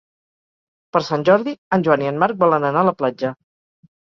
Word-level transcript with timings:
Per 0.97 1.01
Sant 1.07 1.25
Jordi 1.29 1.53
en 1.77 1.85
Joan 1.89 2.05
i 2.05 2.09
en 2.13 2.19
Marc 2.25 2.41
volen 2.45 2.67
anar 2.71 2.83
a 2.83 2.89
la 2.89 2.97
platja. 3.05 3.33